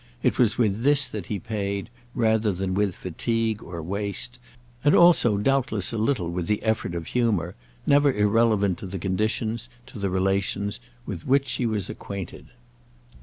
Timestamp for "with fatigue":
2.73-3.61